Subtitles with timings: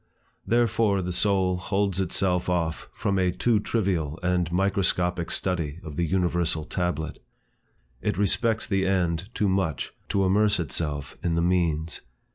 [0.47, 6.07] Therefore the soul holds itself off from a too trivial and microscopic study of the
[6.07, 7.23] universal tablet.
[8.01, 12.01] It respects the end too much, to immerse itself in the means.